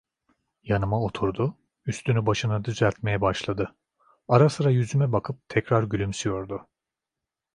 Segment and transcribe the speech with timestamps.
[0.63, 3.75] Yanıma oturdu; üstünü başını düzeltmeye başladı,
[4.27, 6.67] ara sıra yüzüme bakıp tekrar gülümsüyordu.